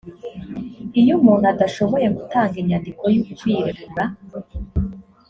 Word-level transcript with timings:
iyo 1.01 1.13
umuntu 1.19 1.45
adashoboye 1.53 2.07
gutanga 2.17 2.55
inyandiko 2.61 3.03
y’ukwiregura 3.13 4.03